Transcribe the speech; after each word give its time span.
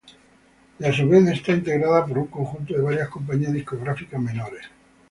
Y 0.79 0.83
a 0.87 0.91
su 0.91 1.07
vez 1.07 1.27
está 1.27 1.51
integrada 1.51 2.03
por 2.07 2.17
un 2.17 2.25
conjunto 2.25 2.73
de 2.73 2.81
varias 2.81 3.07
compañías 3.09 3.53
discográficas 3.53 4.19
menores. 4.19 4.65